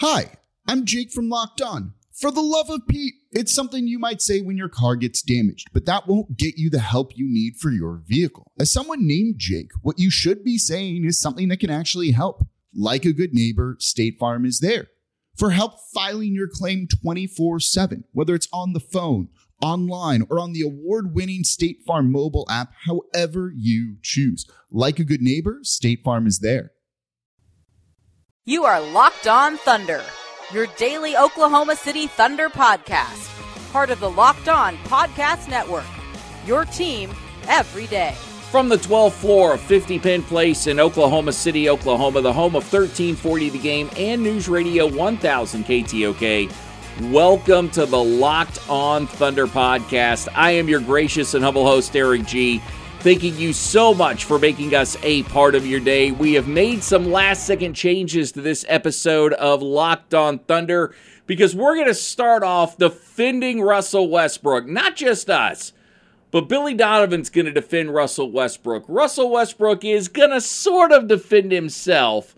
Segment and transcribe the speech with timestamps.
[0.00, 0.32] Hi,
[0.66, 1.94] I'm Jake from Locked On.
[2.20, 5.68] For the love of Pete, it's something you might say when your car gets damaged,
[5.72, 8.50] but that won't get you the help you need for your vehicle.
[8.58, 12.44] As someone named Jake, what you should be saying is something that can actually help.
[12.74, 14.88] Like a good neighbor, State Farm is there
[15.36, 19.28] for help filing your claim 24 7, whether it's on the phone,
[19.62, 24.44] online, or on the award winning State Farm mobile app, however you choose.
[24.72, 26.72] Like a good neighbor, State Farm is there.
[28.46, 30.02] You are Locked On Thunder,
[30.52, 33.30] your daily Oklahoma City Thunder podcast,
[33.72, 35.86] part of the Locked On Podcast Network.
[36.44, 37.10] Your team
[37.48, 38.14] every day.
[38.50, 42.70] From the 12th floor of 50 Penn Place in Oklahoma City, Oklahoma, the home of
[42.70, 46.52] 1340 The Game and News Radio 1000 KTOK,
[47.10, 50.28] welcome to the Locked On Thunder podcast.
[50.34, 52.60] I am your gracious and humble host, Eric G.
[53.04, 56.10] Thanking you so much for making us a part of your day.
[56.10, 60.94] We have made some last second changes to this episode of Locked On Thunder
[61.26, 64.66] because we're going to start off defending Russell Westbrook.
[64.66, 65.74] Not just us,
[66.30, 68.86] but Billy Donovan's going to defend Russell Westbrook.
[68.88, 72.34] Russell Westbrook is going to sort of defend himself.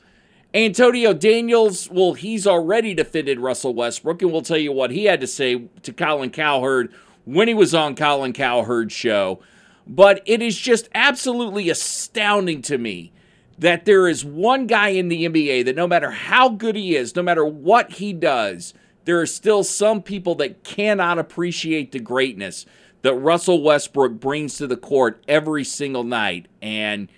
[0.53, 5.21] Antonio Daniels, well, he's already defended Russell Westbrook, and we'll tell you what he had
[5.21, 6.93] to say to Colin Cowherd
[7.25, 9.41] when he was on Colin Cowherd's show.
[9.87, 13.13] But it is just absolutely astounding to me
[13.59, 17.17] that there is one guy in the NBA that no matter how good he is,
[17.17, 22.67] no matter what he does, there are still some people that cannot appreciate the greatness
[23.03, 26.49] that Russell Westbrook brings to the court every single night.
[26.61, 27.09] And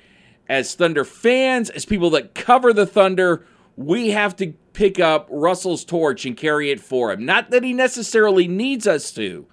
[0.48, 3.46] as Thunder fans, as people that cover the Thunder,
[3.76, 7.24] we have to pick up Russell's torch and carry it for him.
[7.24, 9.46] Not that he necessarily needs us to,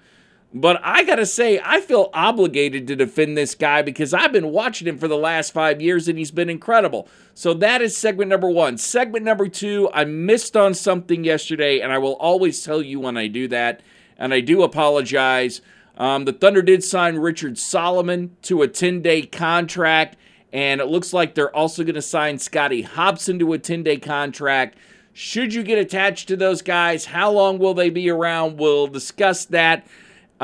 [0.57, 4.51] but I got to say, I feel obligated to defend this guy because I've been
[4.51, 7.09] watching him for the last five years and he's been incredible.
[7.33, 8.77] So that is segment number one.
[8.77, 13.17] Segment number two, I missed on something yesterday, and I will always tell you when
[13.17, 13.81] I do that.
[14.17, 15.59] And I do apologize.
[15.97, 20.16] Um, the Thunder did sign Richard Solomon to a 10 day contract,
[20.53, 23.97] and it looks like they're also going to sign Scotty Hopson to a 10 day
[23.97, 24.77] contract.
[25.11, 27.05] Should you get attached to those guys?
[27.05, 28.57] How long will they be around?
[28.57, 29.85] We'll discuss that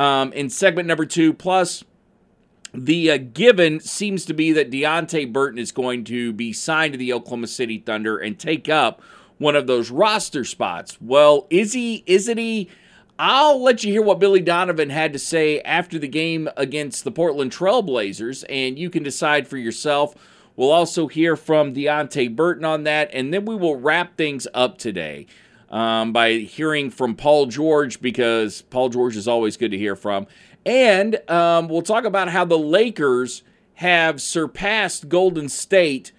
[0.02, 1.32] um, in segment number two.
[1.32, 1.84] Plus,
[2.74, 6.98] the uh, given seems to be that Deonte Burton is going to be signed to
[6.98, 9.00] the Oklahoma City Thunder and take up
[9.38, 11.00] one of those roster spots.
[11.00, 12.04] Well, is he?
[12.08, 12.70] Isn't he?
[13.20, 17.12] I'll let you hear what Billy Donovan had to say after the game against the
[17.12, 20.16] Portland Trailblazers, and you can decide for yourself.
[20.56, 24.80] We'll also hear from Deonte Burton on that, and then we will wrap things up
[24.80, 25.28] today
[25.72, 30.28] um, by hearing from Paul George because Paul George is always good to hear from.
[30.66, 33.42] And um, we'll talk about how the Lakers
[33.76, 36.12] have surpassed Golden State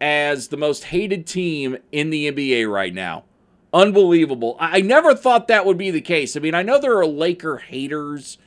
[0.00, 3.24] as the most hated team in the NBA right now.
[3.72, 4.56] Unbelievable.
[4.58, 6.36] I never thought that would be the case.
[6.36, 8.38] I mean, I know there are Laker haters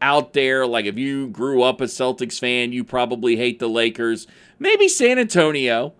[0.00, 0.66] out there.
[0.66, 4.26] Like, if you grew up a Celtics fan, you probably hate the Lakers.
[4.58, 5.94] Maybe San Antonio.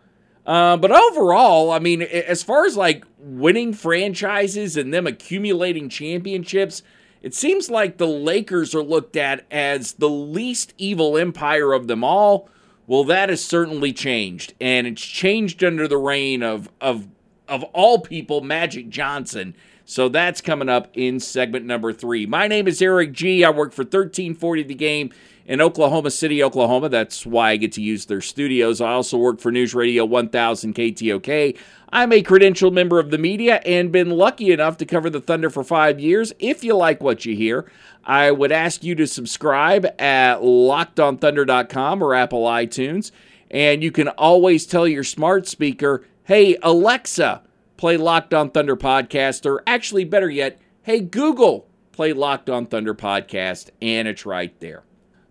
[0.48, 6.82] Uh, but overall, I mean, as far as like winning franchises and them accumulating championships,
[7.20, 12.02] it seems like the Lakers are looked at as the least evil empire of them
[12.02, 12.48] all.
[12.86, 17.08] Well, that has certainly changed, and it's changed under the reign of of
[17.46, 19.54] of all people, Magic Johnson.
[19.84, 22.24] So that's coming up in segment number three.
[22.24, 23.44] My name is Eric G.
[23.44, 25.10] I work for 1340 The Game
[25.48, 26.90] in Oklahoma City, Oklahoma.
[26.90, 28.80] That's why I get to use their studios.
[28.82, 31.58] I also work for News Radio 1000 KTOK.
[31.88, 35.48] I'm a credentialed member of the media and been lucky enough to cover the Thunder
[35.48, 36.34] for five years.
[36.38, 37.68] If you like what you hear,
[38.04, 43.10] I would ask you to subscribe at lockedonthunder.com or Apple iTunes.
[43.50, 47.42] And you can always tell your smart speaker, hey, Alexa,
[47.78, 52.94] play Locked On Thunder podcast, or actually, better yet, hey, Google, play Locked On Thunder
[52.94, 54.82] podcast, and it's right there.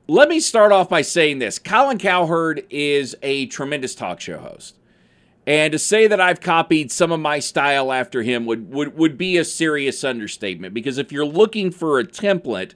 [0.10, 4.76] Let me start off by saying this Colin Cowherd is a tremendous talk show host.
[5.46, 9.18] And to say that I've copied some of my style after him would, would, would
[9.18, 12.74] be a serious understatement because if you're looking for a template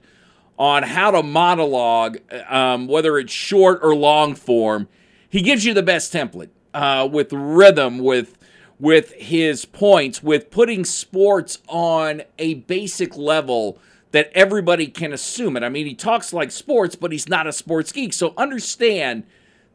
[0.58, 2.18] on how to monologue,
[2.48, 4.88] um, whether it's short or long form.
[5.28, 8.38] He gives you the best template uh, with rhythm, with
[8.78, 13.78] with his points, with putting sports on a basic level
[14.12, 15.62] that everybody can assume it.
[15.62, 18.12] I mean, he talks like sports, but he's not a sports geek.
[18.12, 19.24] So understand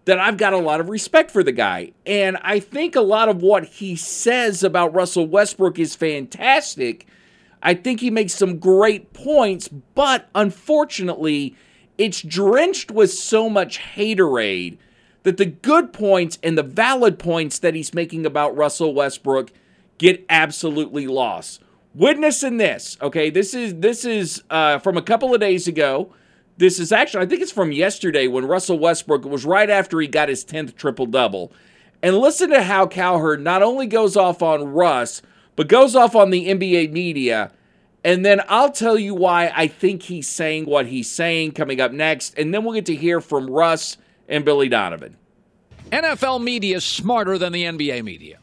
[0.06, 1.92] that I've got a lot of respect for the guy.
[2.06, 7.08] And I think a lot of what he says about Russell Westbrook is fantastic.
[7.62, 11.56] I think he makes some great points, but unfortunately,
[11.98, 14.78] it's drenched with so much haterade
[15.24, 19.52] that the good points and the valid points that he's making about Russell Westbrook
[19.98, 21.62] get absolutely lost.
[21.98, 23.32] Witness in this, okay?
[23.32, 26.14] This is this is uh, from a couple of days ago.
[26.58, 30.08] This is actually, I think it's from yesterday when Russell Westbrook was right after he
[30.08, 31.52] got his 10th triple double.
[32.04, 35.24] And listen to how Cowherd not only goes off on Russ,
[35.56, 37.52] but goes off on the NBA media.
[38.04, 41.92] And then I'll tell you why I think he's saying what he's saying coming up
[41.92, 42.38] next.
[42.38, 43.98] And then we'll get to hear from Russ
[44.28, 45.18] and Billy Donovan.
[45.92, 48.38] NFL media smarter than the NBA media.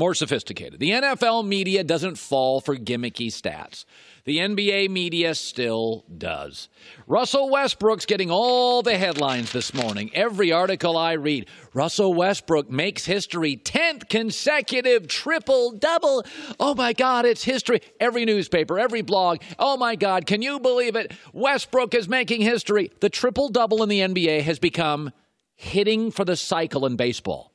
[0.00, 0.80] More sophisticated.
[0.80, 3.84] The NFL media doesn't fall for gimmicky stats.
[4.24, 6.70] The NBA media still does.
[7.06, 10.10] Russell Westbrook's getting all the headlines this morning.
[10.14, 16.24] Every article I read, Russell Westbrook makes history 10th consecutive triple double.
[16.58, 17.82] Oh my God, it's history.
[18.00, 19.42] Every newspaper, every blog.
[19.58, 21.12] Oh my God, can you believe it?
[21.34, 22.90] Westbrook is making history.
[23.00, 25.12] The triple double in the NBA has become
[25.56, 27.49] hitting for the cycle in baseball.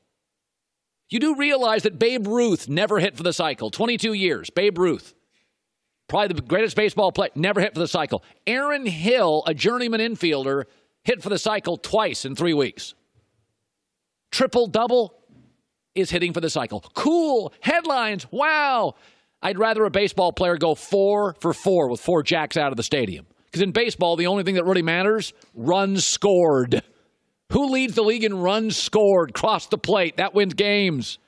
[1.09, 3.69] You do realize that Babe Ruth never hit for the cycle.
[3.69, 5.13] 22 years, Babe Ruth.
[6.07, 8.23] Probably the greatest baseball player, never hit for the cycle.
[8.45, 10.65] Aaron Hill, a journeyman infielder,
[11.03, 12.93] hit for the cycle twice in three weeks.
[14.31, 15.15] Triple double
[15.95, 16.81] is hitting for the cycle.
[16.93, 17.53] Cool.
[17.61, 18.27] Headlines.
[18.31, 18.95] Wow.
[19.41, 22.83] I'd rather a baseball player go four for four with four jacks out of the
[22.83, 23.25] stadium.
[23.45, 26.83] Because in baseball, the only thing that really matters runs scored.
[27.51, 30.17] Who leads the league in runs scored, cross the plate?
[30.17, 31.19] That wins games.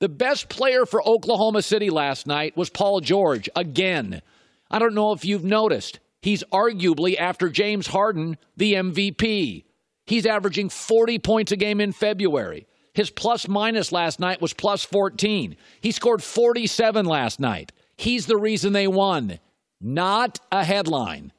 [0.00, 4.22] The best player for Oklahoma City last night was Paul George again.
[4.70, 6.00] I don't know if you've noticed.
[6.22, 9.64] He's arguably, after James Harden, the MVP.
[10.06, 12.66] He's averaging 40 points a game in February.
[12.94, 15.56] His plus minus last night was plus 14.
[15.80, 17.72] He scored 47 last night.
[17.96, 19.38] He's the reason they won,
[19.80, 21.32] not a headline.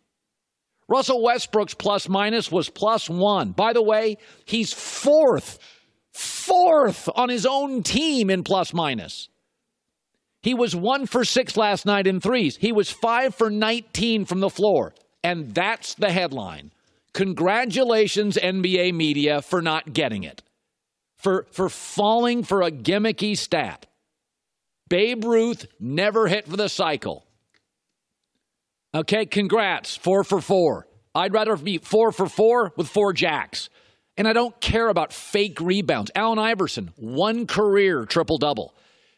[0.90, 3.52] Russell Westbrook's plus minus was plus one.
[3.52, 5.60] By the way, he's fourth,
[6.12, 9.30] fourth on his own team in plus minus.
[10.42, 12.58] He was one for six last night in threes.
[12.58, 14.96] He was five for 19 from the floor.
[15.24, 16.72] And that's the headline.
[17.14, 20.42] Congratulations, NBA media, for not getting it,
[21.18, 23.86] for, for falling for a gimmicky stat.
[24.88, 27.26] Babe Ruth never hit for the cycle.
[28.94, 29.96] Okay, congrats.
[29.96, 30.88] Four for four.
[31.14, 33.70] I'd rather be four for four with four jacks.
[34.18, 36.12] And I don't care about fake rebounds.
[36.16, 38.74] Allen Iverson, one career triple double.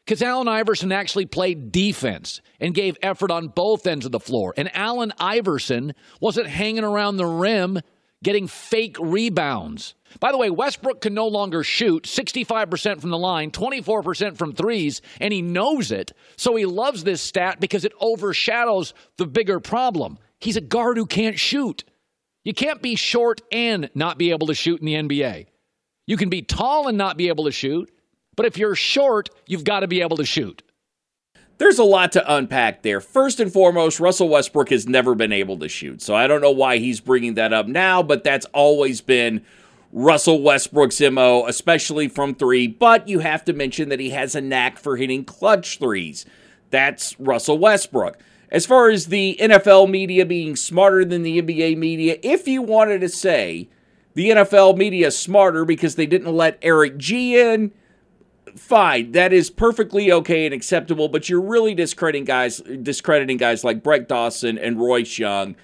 [0.05, 4.53] Because Allen Iverson actually played defense and gave effort on both ends of the floor.
[4.57, 7.79] And Allen Iverson wasn't hanging around the rim
[8.23, 9.95] getting fake rebounds.
[10.19, 15.01] By the way, Westbrook can no longer shoot 65% from the line, 24% from threes,
[15.19, 16.11] and he knows it.
[16.37, 20.17] So he loves this stat because it overshadows the bigger problem.
[20.39, 21.83] He's a guard who can't shoot.
[22.43, 25.47] You can't be short and not be able to shoot in the NBA.
[26.07, 27.91] You can be tall and not be able to shoot,
[28.35, 30.63] but if you're short, you've got to be able to shoot.
[31.61, 32.99] There's a lot to unpack there.
[32.99, 36.01] First and foremost, Russell Westbrook has never been able to shoot.
[36.01, 39.45] So I don't know why he's bringing that up now, but that's always been
[39.91, 42.67] Russell Westbrook's MO, especially from three.
[42.67, 46.25] But you have to mention that he has a knack for hitting clutch threes.
[46.69, 48.17] That's Russell Westbrook.
[48.49, 52.99] As far as the NFL media being smarter than the NBA media, if you wanted
[53.01, 53.69] to say
[54.13, 57.71] the NFL media is smarter because they didn't let Eric G in,
[58.55, 63.83] fine, that is perfectly okay and acceptable, but you're really discrediting guys discrediting guys like
[63.83, 65.55] Brett Dawson and Royce Young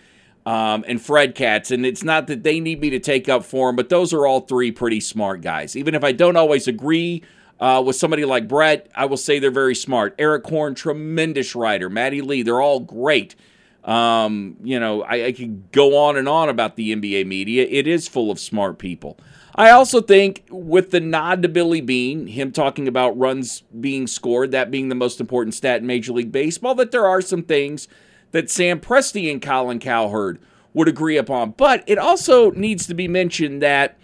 [0.47, 1.71] um, and Fred Katz.
[1.71, 4.25] And it's not that they need me to take up for them, but those are
[4.25, 5.75] all three pretty smart guys.
[5.75, 7.21] Even if I don't always agree
[7.59, 10.15] uh, with somebody like Brett, I will say they're very smart.
[10.17, 11.89] Erik Horne, tremendous writer.
[11.89, 13.35] Maddie Lee, they're all great.
[13.83, 17.67] Um, you know, I, I could go on and on about the NBA media.
[17.69, 19.19] It is full of smart people.
[19.53, 24.51] I also think with the nod to Billy Beane, him talking about runs being scored,
[24.51, 27.89] that being the most important stat in Major League Baseball, that there are some things
[28.31, 30.39] that Sam Presti and Colin Cowherd
[30.73, 31.51] would agree upon.
[31.51, 33.97] But it also needs to be mentioned that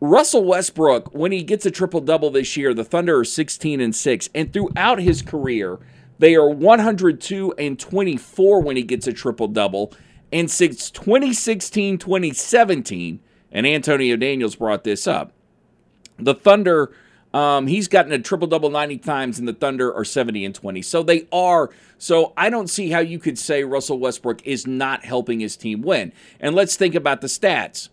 [0.00, 3.94] Russell Westbrook, when he gets a triple double this year, the Thunder are 16 and
[3.94, 5.78] 6, and throughout his career,
[6.18, 9.92] they are 102 and 24 when he gets a triple double.
[10.32, 13.20] And since 2016 2017,
[13.50, 15.32] and Antonio Daniels brought this up,
[16.18, 16.92] the Thunder,
[17.34, 20.82] um, he's gotten a triple double 90 times, and the Thunder are 70 and 20.
[20.82, 21.70] So they are.
[21.98, 25.82] So I don't see how you could say Russell Westbrook is not helping his team
[25.82, 26.12] win.
[26.40, 27.90] And let's think about the stats.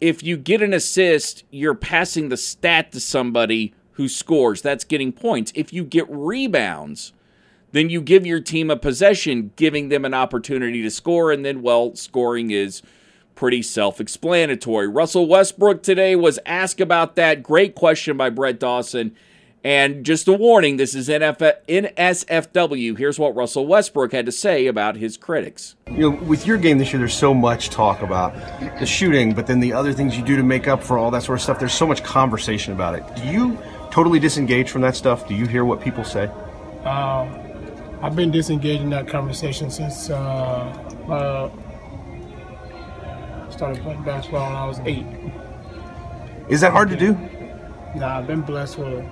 [0.00, 4.62] If you get an assist, you're passing the stat to somebody who scores.
[4.62, 5.50] That's getting points.
[5.56, 7.12] If you get rebounds,
[7.72, 11.32] then you give your team a possession, giving them an opportunity to score.
[11.32, 12.80] And then, well, scoring is
[13.38, 14.88] pretty self explanatory.
[14.88, 17.40] Russell Westbrook today was asked about that.
[17.40, 19.14] Great question by Brett Dawson.
[19.62, 22.98] And just a warning this is NF- NSFW.
[22.98, 25.76] Here's what Russell Westbrook had to say about his critics.
[25.88, 28.34] You know, with your game this year, there's so much talk about
[28.80, 31.22] the shooting, but then the other things you do to make up for all that
[31.22, 33.04] sort of stuff, there's so much conversation about it.
[33.14, 33.56] Do you
[33.92, 35.28] totally disengage from that stuff?
[35.28, 36.24] Do you hear what people say?
[36.84, 37.38] Um,
[38.02, 40.14] I've been disengaged in that conversation since uh,
[41.08, 41.50] uh,
[43.58, 45.04] started playing basketball when I was eight.
[46.48, 47.14] Is that hard to do?
[47.96, 49.04] Nah, I've been blessed with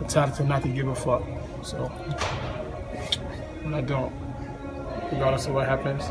[0.00, 1.24] a talent to not to give a fuck.
[1.64, 1.90] So,
[3.64, 4.12] and I don't,
[5.10, 6.04] regardless of what happens,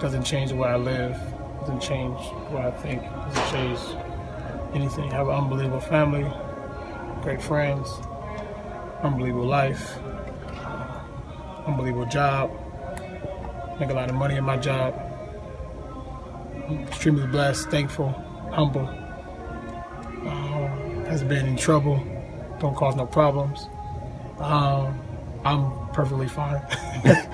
[0.00, 1.18] doesn't change the way I live,
[1.60, 2.18] doesn't change
[2.48, 3.78] what I think, doesn't change
[4.72, 5.12] anything.
[5.12, 6.32] I have an unbelievable family,
[7.20, 7.90] great friends,
[9.02, 9.98] unbelievable life,
[11.66, 12.50] unbelievable job,
[13.78, 15.09] make a lot of money in my job.
[16.70, 18.10] I'm extremely blessed, thankful,
[18.52, 18.86] humble.
[20.28, 22.00] Um, has been in trouble,
[22.60, 23.68] don't cause no problems.
[24.38, 25.00] Um,
[25.44, 26.62] I'm perfectly fine.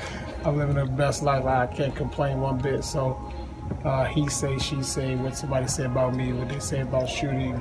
[0.45, 1.45] I'm living the best life.
[1.45, 2.83] I can't complain one bit.
[2.83, 3.31] So
[3.85, 7.61] uh, he say, she say, what somebody say about me, what they say about shooting,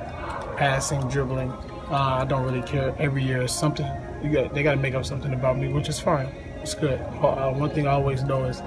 [0.56, 1.50] passing, dribbling.
[1.90, 2.96] Uh, I don't really care.
[2.98, 3.86] Every year something.
[4.24, 6.28] You got they got to make up something about me, which is fine.
[6.62, 6.98] It's good.
[7.20, 8.62] Uh, one thing I always know is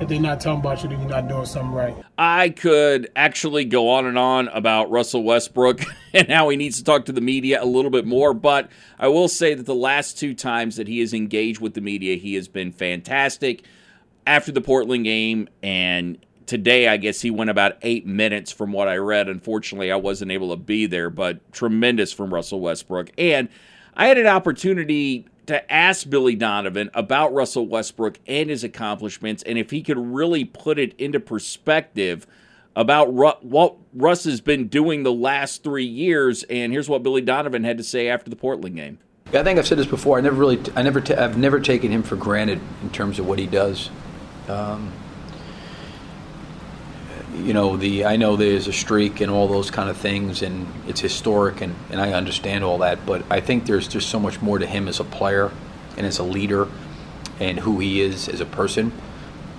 [0.00, 1.96] if they're not talking about you, then you're not doing something right.
[2.16, 5.82] I could actually go on and on about Russell Westbrook
[6.14, 9.08] and how he needs to talk to the media a little bit more, but I
[9.08, 12.34] will say that the last two times that he has engaged with the media, he
[12.34, 13.64] has been fantastic.
[14.26, 18.88] After the Portland game and today, I guess he went about eight minutes from what
[18.88, 19.28] I read.
[19.28, 23.10] Unfortunately, I wasn't able to be there, but tremendous from Russell Westbrook.
[23.18, 23.48] And
[23.96, 29.58] I had an opportunity to ask Billy Donovan about Russell Westbrook and his accomplishments, and
[29.58, 32.26] if he could really put it into perspective
[32.76, 36.44] about what Russ has been doing the last three years.
[36.44, 38.98] And here's what Billy Donovan had to say after the Portland game.
[39.28, 40.16] I think I've said this before.
[40.16, 43.26] I never really, I never, t- I've never taken him for granted in terms of
[43.26, 43.90] what he does.
[44.48, 44.92] Um,
[47.38, 50.66] you know, the I know there's a streak and all those kind of things, and
[50.86, 53.04] it's historic, and, and I understand all that.
[53.06, 55.50] But I think there's just so much more to him as a player
[55.96, 56.68] and as a leader,
[57.40, 58.92] and who he is as a person.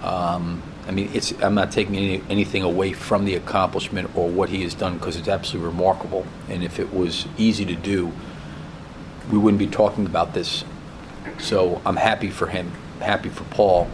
[0.01, 4.49] Um, I mean, it's I'm not taking any, anything away from the accomplishment or what
[4.49, 6.25] he has done because it's absolutely remarkable.
[6.47, 8.11] And if it was easy to do,
[9.31, 10.63] we wouldn't be talking about this.
[11.37, 13.89] So I'm happy for him, happy for Paul.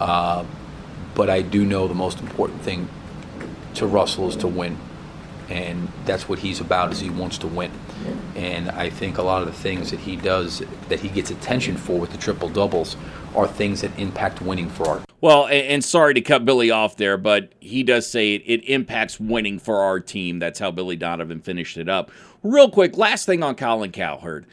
[0.00, 0.44] Uh,
[1.14, 2.88] but I do know the most important thing
[3.74, 4.78] to Russell is to win.
[5.48, 7.70] And that's what he's about is he wants to win.
[8.36, 11.76] And I think a lot of the things that he does that he gets attention
[11.76, 12.96] for with the triple doubles
[13.34, 17.16] are things that impact winning for our Well, and, sorry to cut Billy off there,
[17.16, 20.38] but he does say it, it impacts winning for our team.
[20.38, 22.10] That's how Billy Donovan finished it up.
[22.42, 24.46] Real quick, last thing on Colin Cowherd.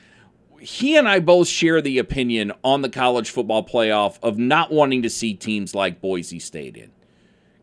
[0.60, 5.04] He and I both share the opinion on the college football playoff of not wanting
[5.04, 6.92] to see teams like Boise State in.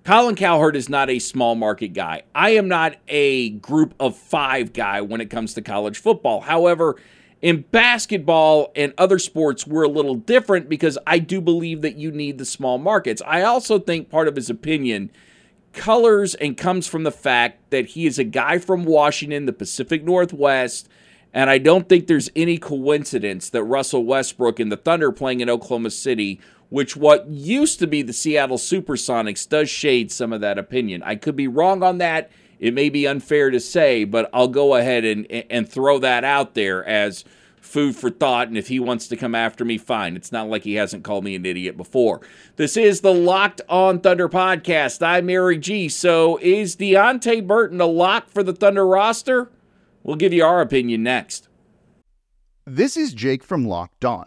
[0.05, 2.23] Colin Cowherd is not a small market guy.
[2.35, 6.41] I am not a group of five guy when it comes to college football.
[6.41, 6.97] However,
[7.41, 12.11] in basketball and other sports, we're a little different because I do believe that you
[12.11, 13.23] need the small markets.
[13.25, 15.11] I also think part of his opinion
[15.73, 20.05] colors and comes from the fact that he is a guy from Washington, the Pacific
[20.05, 20.89] Northwest.
[21.33, 25.49] And I don't think there's any coincidence that Russell Westbrook and the Thunder playing in
[25.49, 26.41] Oklahoma City,
[26.73, 31.03] which what used to be the Seattle Supersonics, does shade some of that opinion.
[31.03, 32.31] I could be wrong on that.
[32.59, 36.55] It may be unfair to say, but I'll go ahead and, and throw that out
[36.55, 37.27] there as
[37.61, 38.49] food for thought.
[38.49, 40.17] And if he wants to come after me, fine.
[40.17, 42.23] It's not like he hasn't called me an idiot before.
[42.57, 45.07] This is the Locked on Thunder podcast.
[45.07, 45.91] I'm Eric G.
[45.91, 49.51] So is Deonte Burton a lock for the Thunder roster?
[50.03, 51.49] We'll give you our opinion next.
[52.65, 54.27] This is Jake from Locked On.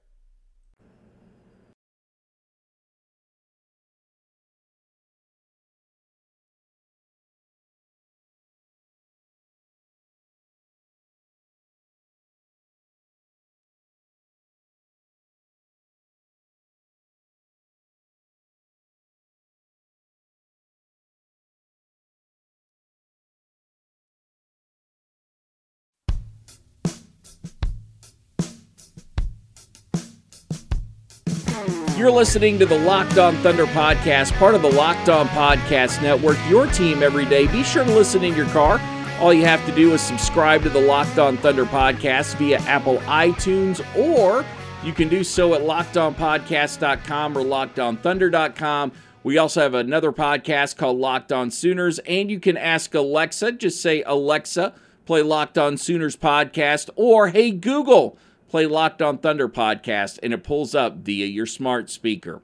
[32.01, 36.35] You're listening to the Locked On Thunder podcast, part of the Locked On Podcast Network,
[36.49, 37.45] your team every day.
[37.45, 38.81] Be sure to listen in your car.
[39.19, 42.97] All you have to do is subscribe to the Locked On Thunder podcast via Apple
[43.01, 44.43] iTunes, or
[44.83, 48.91] you can do so at lockedonpodcast.com or lockedonthunder.com.
[49.21, 53.79] We also have another podcast called Locked On Sooners, and you can ask Alexa, just
[53.79, 54.73] say, Alexa,
[55.05, 58.17] play Locked On Sooners podcast, or hey, Google
[58.51, 62.41] play Locked On Thunder podcast, and it pulls up via your smart speaker.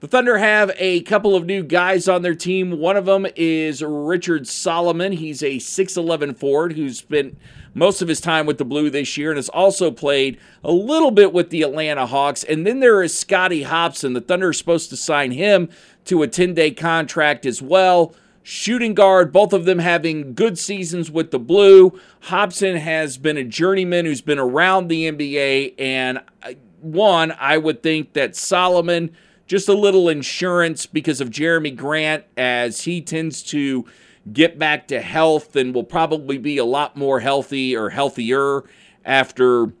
[0.00, 2.78] The Thunder have a couple of new guys on their team.
[2.78, 5.12] One of them is Richard Solomon.
[5.12, 7.38] He's a 6'11 forward who's spent
[7.72, 11.10] most of his time with the Blue this year and has also played a little
[11.10, 12.44] bit with the Atlanta Hawks.
[12.44, 14.12] And then there is Scotty Hopson.
[14.12, 15.70] The Thunder are supposed to sign him
[16.04, 18.14] to a 10 day contract as well
[18.48, 21.98] shooting guard, both of them having good seasons with the Blue.
[22.20, 27.82] Hopson has been a journeyman who's been around the NBA, and uh, one, I would
[27.82, 29.10] think that Solomon,
[29.48, 33.84] just a little insurance because of Jeremy Grant, as he tends to
[34.32, 38.62] get back to health and will probably be a lot more healthy or healthier
[39.04, 39.72] after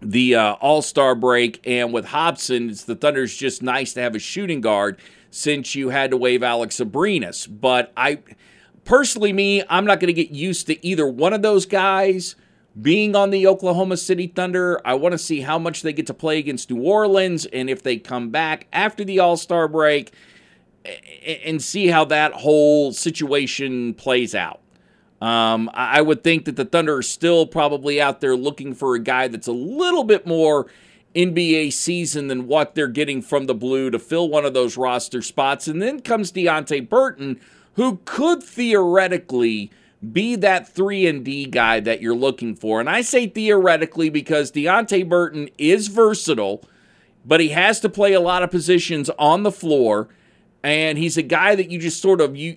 [0.00, 1.60] the uh, All Star break.
[1.66, 4.98] And with Hopson, it's the Thunder's just nice to have a shooting guard
[5.34, 7.48] since you had to waive Alex Abrines.
[7.50, 8.20] But I
[8.84, 12.36] personally, me, I'm not going to get used to either one of those guys
[12.80, 14.80] being on the Oklahoma City Thunder.
[14.84, 17.82] I want to see how much they get to play against New Orleans and if
[17.82, 20.12] they come back after the All Star break
[21.44, 24.60] and see how that whole situation plays out.
[25.20, 29.00] Um, I would think that the Thunder are still probably out there looking for a
[29.00, 30.66] guy that's a little bit more
[31.14, 35.22] NBA season than what they're getting from the Blue to fill one of those roster
[35.22, 35.68] spots.
[35.68, 37.40] And then comes Deonte Burton,
[37.74, 39.70] who could theoretically
[40.12, 42.80] be that 3 and D guy that you're looking for.
[42.80, 46.62] And I say theoretically because Deonte Burton is versatile,
[47.24, 50.08] but he has to play a lot of positions on the floor.
[50.62, 52.56] And he's a guy that you just sort of you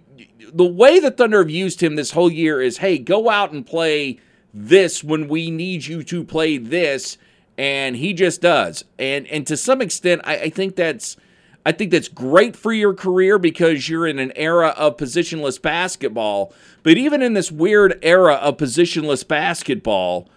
[0.54, 3.66] the way the Thunder have used him this whole year is hey, go out and
[3.66, 4.20] play
[4.54, 7.18] this when we need you to play this
[7.58, 8.86] and he just does.
[9.00, 11.18] And and to some extent, I, I think that's
[11.66, 16.54] I think that's great for your career because you're in an era of positionless basketball.
[16.84, 20.30] But even in this weird era of positionless basketball,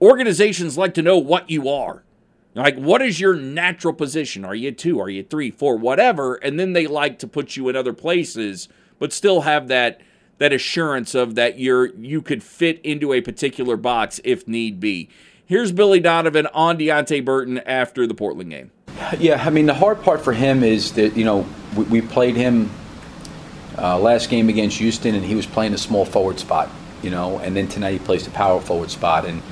[0.00, 2.02] organizations like to know what you are.
[2.56, 4.44] Like, what is your natural position?
[4.44, 5.00] Are you two?
[5.00, 6.36] Are you three, four, whatever?
[6.36, 10.00] And then they like to put you in other places, but still have that
[10.38, 15.08] that assurance of that you're you could fit into a particular box if need be.
[15.54, 18.72] Here's Billy Donovan on Deonte Burton after the Portland game.
[19.20, 22.34] Yeah, I mean, the hard part for him is that, you know, we, we played
[22.34, 22.72] him
[23.78, 26.70] uh, last game against Houston, and he was playing a small forward spot,
[27.04, 29.26] you know, and then tonight he plays the power forward spot.
[29.26, 29.42] And,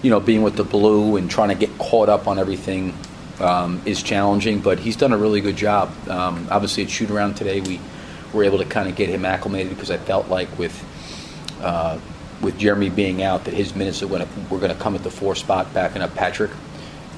[0.00, 2.96] you know, being with the blue and trying to get caught up on everything
[3.40, 5.92] um, is challenging, but he's done a really good job.
[6.08, 7.80] Um, obviously, at shoot around today, we
[8.32, 10.84] were able to kind of get him acclimated because I felt like with.
[11.60, 11.98] Uh,
[12.40, 15.02] with Jeremy being out, that his minutes are going to we're going to come at
[15.02, 16.50] the four spot, backing up Patrick.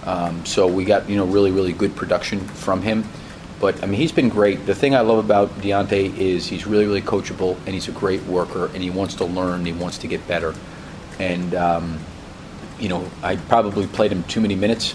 [0.05, 3.05] Um, so we got you know really really good production from him.
[3.61, 4.65] But I mean he's been great.
[4.67, 8.23] The thing I love about Deonte is he's really really coachable and he's a great
[8.25, 9.59] worker and he wants to learn.
[9.59, 10.55] And he wants to get better.
[11.19, 11.99] And um,
[12.79, 14.95] you know I probably played him too many minutes.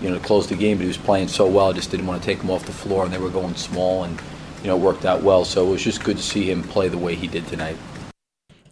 [0.00, 1.68] You know to close the game, but he was playing so well.
[1.68, 4.04] I just didn't want to take him off the floor, and they were going small,
[4.04, 4.18] and
[4.62, 5.44] you know it worked out well.
[5.44, 7.76] So it was just good to see him play the way he did tonight.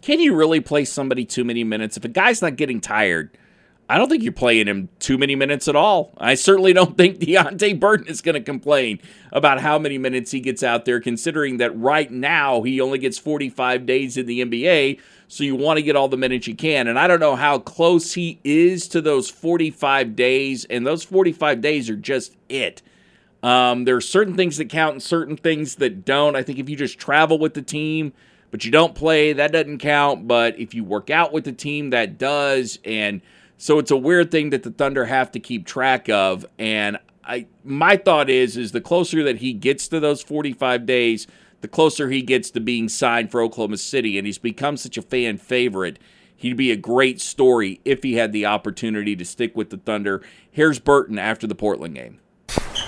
[0.09, 1.95] Can you really play somebody too many minutes?
[1.95, 3.29] If a guy's not getting tired,
[3.87, 6.15] I don't think you're playing him too many minutes at all.
[6.17, 10.39] I certainly don't think Deonte Burton is going to complain about how many minutes he
[10.39, 14.99] gets out there, considering that right now he only gets 45 days in the NBA.
[15.27, 16.87] So you want to get all the minutes you can.
[16.87, 20.65] And I don't know how close he is to those 45 days.
[20.65, 22.81] And those 45 days are just it.
[23.43, 26.35] Um, there are certain things that count and certain things that don't.
[26.35, 28.11] I think if you just travel with the team,
[28.51, 30.27] but you don't play, that doesn't count.
[30.27, 32.79] But if you work out with the team, that does.
[32.83, 33.21] And
[33.57, 36.45] so it's a weird thing that the Thunder have to keep track of.
[36.57, 41.27] And I, my thought is, is the closer that he gets to those 45 days,
[41.61, 44.17] the closer he gets to being signed for Oklahoma City.
[44.17, 45.99] And he's become such a fan favorite.
[46.35, 50.23] He'd be a great story if he had the opportunity to stick with the Thunder.
[50.49, 52.19] Here's Burton after the Portland game.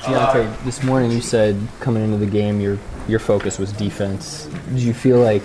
[0.02, 4.46] Deonte, this morning you said coming into the game your your focus was defense.
[4.70, 5.44] Did you feel like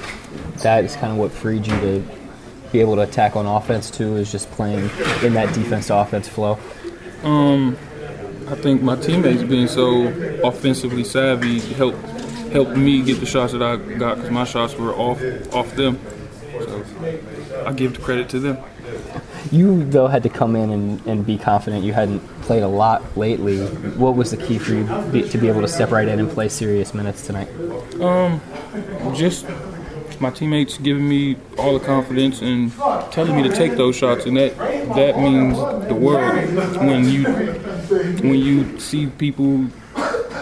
[0.63, 2.03] that is kind of what freed you to
[2.73, 4.17] be able to attack on offense too?
[4.17, 4.91] Is just playing
[5.23, 6.59] in that defense to offense flow?
[7.23, 7.77] Um,
[8.49, 10.07] I think my teammates being so
[10.43, 12.03] offensively savvy helped
[12.51, 15.21] helped me get the shots that I got because my shots were off
[15.53, 16.01] off them.
[16.61, 16.83] So
[17.67, 18.57] I give the credit to them.
[19.53, 21.85] You though had to come in and, and be confident.
[21.85, 23.67] You hadn't played a lot lately.
[23.97, 26.31] What was the key for you be, to be able to step right in and
[26.31, 27.49] play serious minutes tonight?
[28.01, 28.41] Um,
[29.15, 29.47] just
[30.21, 32.73] my teammates giving me all the confidence and
[33.13, 34.57] telling me to take those shots, and that
[34.95, 35.57] that means
[35.89, 36.35] the world
[36.79, 37.25] when you
[38.23, 39.59] when you see people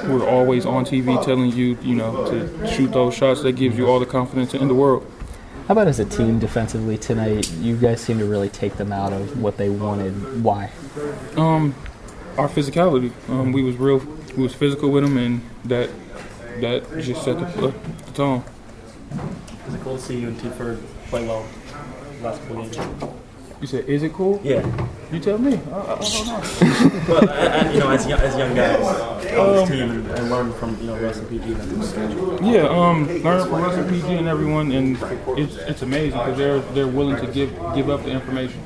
[0.05, 3.43] who are always on TV telling you, you know, to shoot those shots.
[3.43, 5.11] That gives you all the confidence in the world.
[5.67, 7.51] How about as a team defensively tonight?
[7.55, 10.45] You guys seem to really take them out of what they wanted.
[10.45, 10.71] Why?
[11.37, 11.75] Um,
[12.37, 13.13] our physicality.
[13.31, 14.01] Um, we was real.
[14.37, 15.89] We was physical with them, and that
[16.61, 17.73] that just set the,
[18.05, 18.45] the tone.
[19.67, 21.47] Is it cool to see you and T-Ford play well
[22.21, 23.24] last couple games?
[23.65, 24.61] You said, "Is it cool?" Yeah.
[25.11, 25.55] You tell me.
[25.55, 27.01] I, I don't know.
[27.09, 30.53] but uh, you know, as, young- as young guys on this team and, and learn
[30.53, 32.47] from you know Russ and PG and.
[32.47, 34.99] Yeah, um, learn from Russell PG and everyone, and
[35.39, 38.61] it's it's amazing because they're they're willing to give give up the information.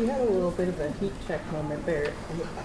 [0.00, 2.10] You had a little bit of a heat check moment there.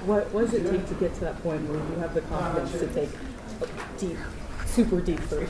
[0.07, 2.71] What, what does it take to get to that point where you have the confidence
[2.79, 3.11] to take
[3.61, 3.67] a
[3.99, 4.17] deep,
[4.65, 5.45] super deep three?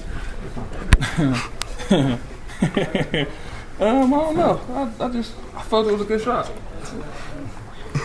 [3.80, 4.62] um, I don't know.
[5.00, 6.52] I, I just I felt it was a good shot.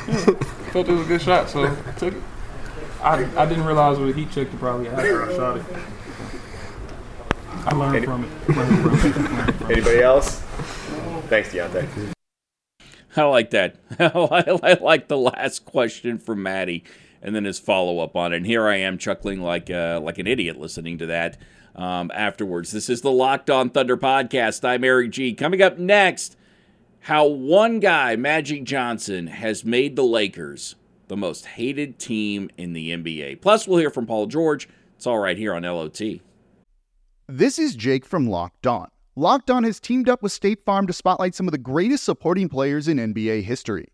[0.07, 0.17] Yeah,
[0.73, 2.23] felt it was a good shot, so I took it.
[3.03, 5.65] I, I didn't realize with a heat check to probably after I shot it.
[7.67, 8.57] I learned Any- from it.
[8.57, 9.17] Learned from it.
[9.17, 9.73] Learned from it.
[9.73, 10.41] Anybody else?
[11.29, 12.15] Thanks, Deonte.
[13.17, 13.77] I like that.
[13.99, 16.85] I like the last question from Maddie
[17.23, 18.37] and then his follow up on it.
[18.39, 21.39] And here I am chuckling like uh, like an idiot listening to that
[21.75, 22.73] um, afterwards.
[22.73, 24.67] This is the Locked On Thunder podcast.
[24.67, 25.35] I'm Eric G.
[25.35, 26.37] Coming up next,
[27.01, 30.77] how one guy, Magic Johnson, has made the Lakers
[31.09, 33.41] the most hated team in the NBA.
[33.41, 34.69] Plus, we'll hear from Paul George.
[34.97, 36.01] It's all right here on LOT.
[37.27, 38.89] This is Jake from Locked On.
[39.17, 42.49] Locked On has teamed up with State Farm to spotlight some of the greatest supporting
[42.49, 43.89] players in NBA history.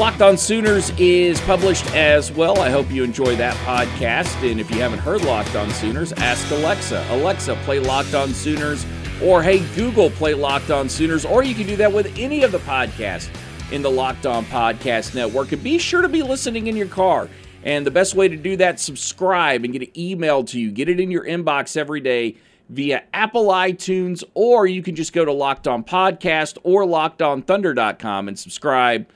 [0.00, 2.58] Locked on Sooners is published as well.
[2.60, 4.50] I hope you enjoy that podcast.
[4.50, 7.06] And if you haven't heard Locked on Sooners, ask Alexa.
[7.10, 8.86] Alexa, play Locked on Sooners.
[9.22, 11.26] Or hey, Google, play Locked on Sooners.
[11.26, 13.28] Or you can do that with any of the podcasts
[13.72, 15.52] in the Locked on Podcast Network.
[15.52, 17.28] And be sure to be listening in your car.
[17.62, 20.70] And the best way to do that, subscribe and get it emailed to you.
[20.70, 22.36] Get it in your inbox every day
[22.70, 28.38] via Apple iTunes, or you can just go to Locked On Podcast or LockedOnThunder.com and
[28.38, 29.06] subscribe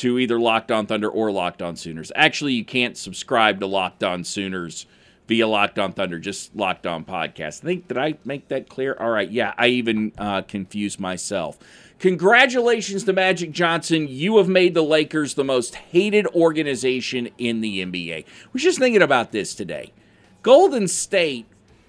[0.00, 2.10] to either Locked On Thunder or Locked On Sooners.
[2.16, 4.86] Actually, you can't subscribe to Locked On Sooners
[5.28, 7.62] via Locked On Thunder, just Locked On Podcast.
[7.62, 8.96] I think did I make that clear?
[8.98, 11.58] All right, yeah, I even uh, confused myself.
[11.98, 14.06] Congratulations to Magic Johnson.
[14.08, 18.24] You have made the Lakers the most hated organization in the NBA.
[18.54, 19.92] We're just thinking about this today.
[20.42, 21.44] Golden State,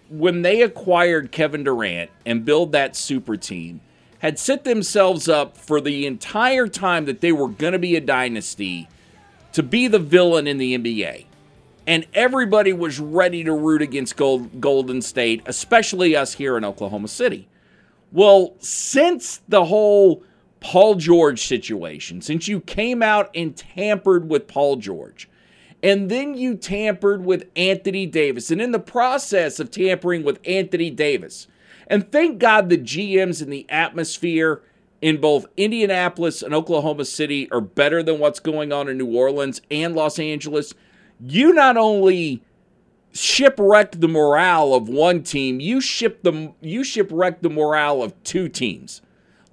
[0.09, 3.79] when they acquired Kevin Durant and build that super team,
[4.21, 8.01] had set themselves up for the entire time that they were going to be a
[8.01, 8.87] dynasty
[9.51, 11.25] to be the villain in the NBA.
[11.87, 17.07] And everybody was ready to root against Gold, Golden State, especially us here in Oklahoma
[17.07, 17.47] City.
[18.11, 20.23] Well, since the whole
[20.59, 25.27] Paul George situation, since you came out and tampered with Paul George,
[25.81, 30.91] and then you tampered with Anthony Davis, and in the process of tampering with Anthony
[30.91, 31.47] Davis,
[31.87, 34.61] and thank God the GMs and the atmosphere
[35.01, 39.61] in both Indianapolis and Oklahoma City are better than what's going on in New Orleans
[39.71, 40.73] and Los Angeles.
[41.19, 42.43] You not only
[43.13, 48.47] shipwrecked the morale of one team, you ship the you shipwrecked the morale of two
[48.47, 49.01] teams.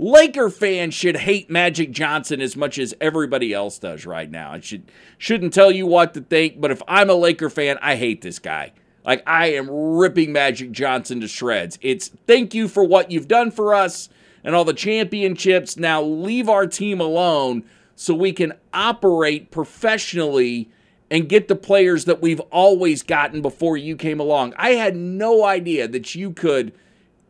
[0.00, 4.52] Laker fans should hate Magic Johnson as much as everybody else does right now.
[4.52, 7.96] I should shouldn't tell you what to think, but if I'm a Laker fan, I
[7.96, 8.72] hate this guy.
[9.08, 11.78] Like I am ripping Magic Johnson to shreds.
[11.80, 14.10] It's thank you for what you've done for us
[14.44, 15.78] and all the championships.
[15.78, 17.64] Now leave our team alone
[17.96, 20.68] so we can operate professionally
[21.10, 24.52] and get the players that we've always gotten before you came along.
[24.58, 26.74] I had no idea that you could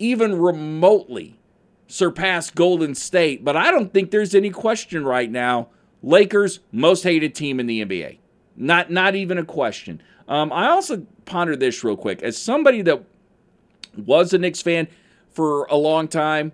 [0.01, 1.39] even remotely
[1.87, 5.69] surpass Golden State, but I don't think there's any question right now.
[6.03, 8.19] Lakers, most hated team in the NBA.
[8.57, 10.03] Not not even a question.
[10.29, 12.23] Um, I also pondered this real quick.
[12.23, 13.03] As somebody that
[13.97, 14.89] was a Knicks fan
[15.31, 16.53] for a long time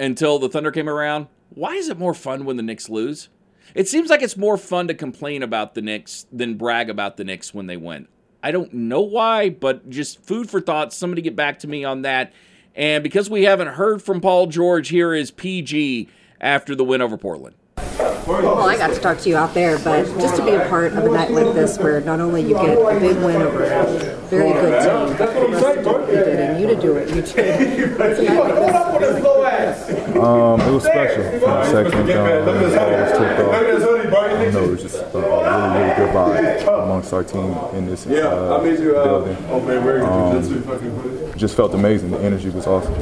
[0.00, 3.28] until the Thunder came around, why is it more fun when the Knicks lose?
[3.74, 7.24] It seems like it's more fun to complain about the Knicks than brag about the
[7.24, 8.06] Knicks when they win.
[8.42, 10.92] I don't know why, but just food for thought.
[10.92, 12.32] Somebody get back to me on that.
[12.74, 16.08] And because we haven't heard from Paul George, here is PG
[16.40, 17.54] after the win over Portland.
[18.26, 20.92] Well, I got to talk to you out there, but just to be a part
[20.92, 24.16] of a night like this where not only you get a big win over a
[24.26, 27.08] very good team, but for the rest of the did, and you to do it,
[27.08, 27.98] you did.
[27.98, 30.16] What's a night like this?
[30.16, 31.22] Um, it was special.
[31.22, 33.54] From the second um, the ball was tipped off.
[34.42, 37.86] I know it was just a, a really, really good vibe amongst our team in
[37.86, 39.36] this I made you uh, building.
[40.02, 42.10] Um, just felt amazing.
[42.10, 42.94] The energy was awesome.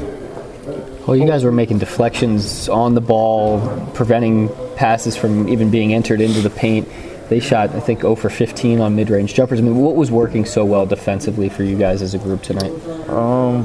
[1.06, 3.60] Well, you guys were making deflections on the ball,
[3.94, 4.48] preventing
[4.80, 6.88] passes from even being entered into the paint.
[7.28, 9.60] They shot, I think, 0 for 15 on mid-range jumpers.
[9.60, 12.72] I mean, what was working so well defensively for you guys as a group tonight?
[13.10, 13.60] Um,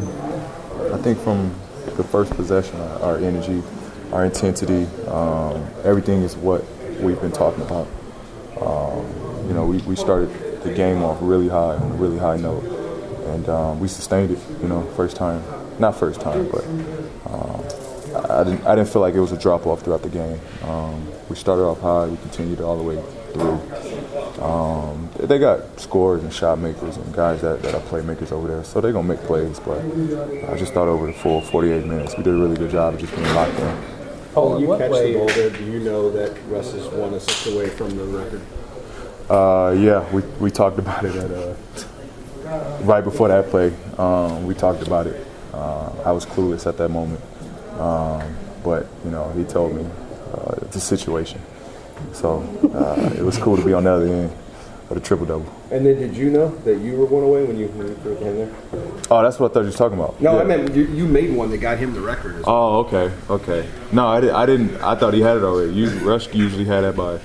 [0.93, 1.56] I think from
[1.95, 3.63] the first possession, our energy,
[4.12, 6.65] our intensity, um, everything is what
[6.99, 7.88] we've been talking about.
[8.60, 10.30] Um, you know, we, we started
[10.63, 12.65] the game off really high, on a really high note,
[13.28, 14.39] and um, we sustained it.
[14.62, 15.41] You know, first time,
[15.80, 16.65] not first time, but
[17.32, 17.85] um,
[18.15, 20.39] I, I didn't I didn't feel like it was a drop off throughout the game.
[20.63, 24.41] Um, we started off high, we continued all the way through.
[24.43, 28.63] Um, they got scorers and shot makers and guys that, that are playmakers over there,
[28.63, 29.60] so they're gonna make plays.
[29.60, 29.80] But
[30.49, 32.99] I just thought over the full 48 minutes, we did a really good job of
[32.99, 33.75] just being locked in.
[34.36, 37.69] When you catch the ball there, do you know that Russ is one assist away
[37.69, 38.41] from the record?
[39.30, 41.56] Uh, yeah, we, we talked about it at uh,
[42.82, 43.73] right before that play.
[43.97, 45.25] Um, we talked about it.
[45.54, 47.21] Uh, I was clueless at that moment,
[47.80, 49.86] um, but you know he told me
[50.34, 51.42] uh, it's a situation.
[52.14, 52.40] So
[52.74, 54.32] uh, it was cool to be on the other end
[54.90, 55.46] of the triple double.
[55.72, 58.16] And then did you know that you were one away when you, when you threw
[58.16, 58.54] there?
[59.10, 60.22] Oh, that's what I thought you were talking about.
[60.22, 60.42] No, Yeah.
[60.42, 62.44] I meant you, you made one that got him the record.
[62.46, 63.68] Oh, okay, okay.
[63.92, 64.76] No, I, did, I didn't.
[64.82, 65.74] I thought he had it already.
[65.74, 67.20] Usually, Russ usually had that by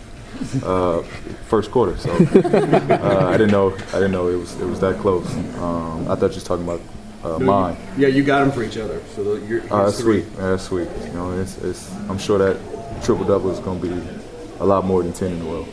[0.65, 1.03] uh,
[1.49, 1.99] first quarter.
[1.99, 3.73] So uh, I didn't know.
[3.89, 5.31] I didn't know it was it was that close.
[5.59, 6.81] Um, I thought you were talking about
[7.25, 7.77] uh, No, mine.
[7.97, 9.01] You, yeah, you got them for each other.
[9.15, 10.23] So the, you're, Oh, here's that's three.
[10.23, 10.33] sweet.
[10.37, 10.89] Yeah, that's sweet.
[11.07, 12.57] You know, it's, it's, I'm sure that
[13.05, 14.03] triple double is going to be
[14.59, 15.69] a lot more than ten in the world.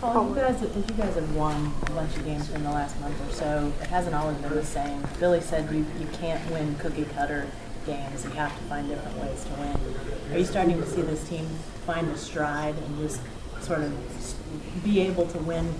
[0.00, 2.98] Paul, you guys, as you guys have won a bunch of games in the last
[3.00, 5.00] month or so, it hasn't always been the same.
[5.20, 7.46] Billy said you, you can't win cookie cutter
[7.86, 8.24] games.
[8.24, 9.78] You have to find different ways to win.
[10.32, 11.46] Are you starting to see this team
[11.86, 13.20] find a stride and just
[13.60, 13.92] sort of
[14.82, 15.72] be able to win,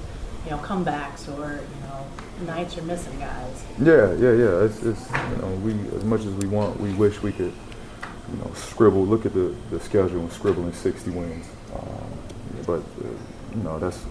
[0.45, 2.07] you know, comebacks or, you know,
[2.47, 3.65] nights you're missing guys?
[3.79, 4.65] Yeah, yeah, yeah.
[4.65, 7.53] It's, it's you know, we as much as we want, we wish we could,
[8.31, 9.05] you know, scribble.
[9.05, 11.47] Look at the, the schedule and scribble in 60 wins.
[11.75, 12.19] Um,
[12.67, 13.09] but uh,
[13.55, 14.05] you know, that's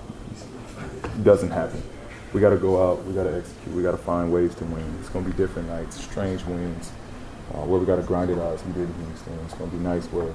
[1.23, 1.81] doesn't happen.
[2.33, 3.03] We got to go out.
[3.05, 3.75] We got to execute.
[3.75, 4.95] We got to find ways to win.
[4.99, 6.91] It's going to be different nights, strange wins,
[7.53, 9.37] uh, where we got to grind it out as we did in Houston.
[9.45, 10.33] It's going to be nice where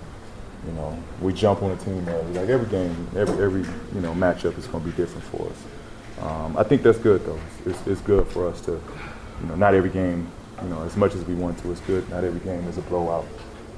[0.66, 2.32] you know we jump on a team early.
[2.32, 3.62] Like every game, every every
[3.94, 5.75] you know matchup is going to be different for us.
[6.20, 7.40] Um, I think that's good though.
[7.66, 10.26] It's, it's good for us to, you know, not every game,
[10.62, 12.08] you know, as much as we want to, it's good.
[12.08, 13.26] Not every game is a blowout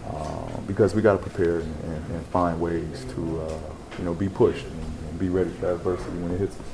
[0.06, 3.58] uh, because we got to prepare and, and, and, find ways to, uh,
[3.98, 6.66] you know, be pushed and, and be ready for adversity when it hits us.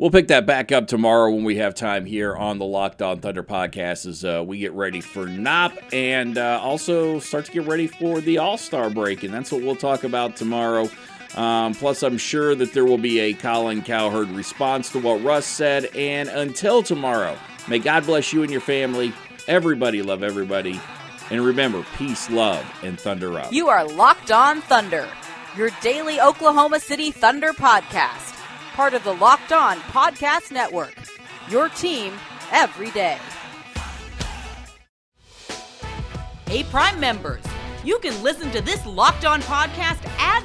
[0.00, 3.20] We'll pick that back up tomorrow when we have time here on the Locked On
[3.20, 7.66] Thunder podcast as uh, we get ready for NOP and uh, also start to get
[7.66, 9.24] ready for the All Star break.
[9.24, 10.88] And that's what we'll talk about tomorrow.
[11.36, 15.46] Um, plus, I'm sure that there will be a Colin Cowherd response to what Russ
[15.46, 15.86] said.
[15.96, 17.38] And until tomorrow,
[17.68, 19.12] may God bless you and your family.
[19.46, 20.80] Everybody love everybody.
[21.30, 23.52] And remember, peace, love, and thunder up.
[23.52, 25.08] You are Locked On Thunder,
[25.56, 28.30] your daily Oklahoma City Thunder podcast
[28.80, 30.94] part of the Locked On Podcast Network.
[31.50, 32.14] Your team
[32.50, 33.18] every day.
[36.46, 37.44] Hey, Prime members,
[37.84, 40.44] you can listen to this Locked On podcast ad